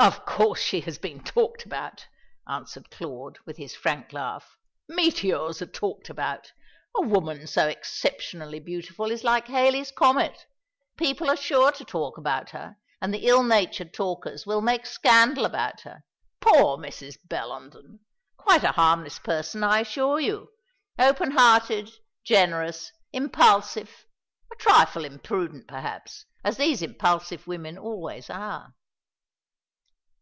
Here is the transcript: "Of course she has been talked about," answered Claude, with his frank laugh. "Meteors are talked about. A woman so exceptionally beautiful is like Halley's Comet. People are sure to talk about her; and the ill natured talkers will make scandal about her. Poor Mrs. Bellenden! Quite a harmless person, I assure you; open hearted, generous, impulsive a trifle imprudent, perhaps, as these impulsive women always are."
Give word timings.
"Of 0.00 0.24
course 0.24 0.60
she 0.60 0.82
has 0.82 0.96
been 0.96 1.24
talked 1.24 1.64
about," 1.66 2.06
answered 2.48 2.88
Claude, 2.88 3.36
with 3.44 3.56
his 3.56 3.74
frank 3.74 4.12
laugh. 4.12 4.56
"Meteors 4.88 5.60
are 5.60 5.66
talked 5.66 6.08
about. 6.08 6.52
A 6.96 7.02
woman 7.02 7.48
so 7.48 7.66
exceptionally 7.66 8.60
beautiful 8.60 9.10
is 9.10 9.24
like 9.24 9.48
Halley's 9.48 9.90
Comet. 9.90 10.46
People 10.96 11.28
are 11.28 11.36
sure 11.36 11.72
to 11.72 11.84
talk 11.84 12.16
about 12.16 12.50
her; 12.50 12.76
and 13.02 13.12
the 13.12 13.26
ill 13.26 13.42
natured 13.42 13.92
talkers 13.92 14.46
will 14.46 14.60
make 14.60 14.86
scandal 14.86 15.44
about 15.44 15.80
her. 15.80 16.04
Poor 16.40 16.76
Mrs. 16.76 17.16
Bellenden! 17.28 17.98
Quite 18.36 18.62
a 18.62 18.70
harmless 18.70 19.18
person, 19.18 19.64
I 19.64 19.80
assure 19.80 20.20
you; 20.20 20.50
open 20.96 21.32
hearted, 21.32 21.90
generous, 22.22 22.92
impulsive 23.12 24.06
a 24.52 24.54
trifle 24.54 25.04
imprudent, 25.04 25.66
perhaps, 25.66 26.24
as 26.44 26.56
these 26.56 26.82
impulsive 26.82 27.48
women 27.48 27.76
always 27.76 28.30
are." 28.30 28.74